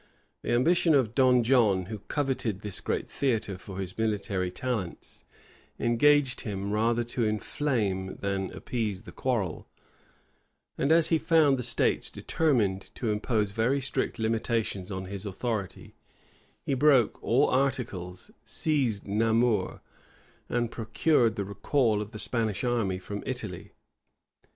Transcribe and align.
The 0.41 0.49
ambition 0.53 0.95
of 0.95 1.13
Don 1.13 1.43
John, 1.43 1.85
who 1.85 1.99
coveted 1.99 2.61
this 2.61 2.81
great 2.81 3.07
theatre 3.07 3.55
for 3.55 3.77
his 3.77 3.99
military 3.99 4.49
talents 4.49 5.25
engaged 5.77 6.41
him 6.41 6.71
rather 6.71 7.03
to 7.03 7.23
inflame 7.23 8.15
than 8.15 8.51
appease 8.51 9.03
the 9.03 9.11
quarrel; 9.11 9.67
and 10.75 10.91
as 10.91 11.09
he 11.09 11.19
found 11.19 11.55
the 11.55 11.61
states 11.61 12.09
determined 12.09 12.89
to 12.95 13.11
impose 13.11 13.51
very 13.51 13.79
strict 13.79 14.17
limitations 14.17 14.89
on 14.89 15.05
his 15.05 15.23
authority, 15.23 15.93
he 16.65 16.73
broke 16.73 17.23
all 17.23 17.47
articles, 17.51 18.31
seized 18.43 19.07
Namur, 19.07 19.81
and 20.49 20.71
procured 20.71 21.35
the 21.35 21.45
recall 21.45 22.01
of 22.01 22.09
the 22.09 22.17
Spanish 22.17 22.63
army 22.63 22.97
from 22.97 23.21
Italy. 23.23 23.73